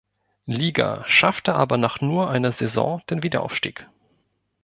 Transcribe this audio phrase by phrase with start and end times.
[0.47, 3.85] Liga, schaffte aber nach nur einer Saison der Wiederaufstieg.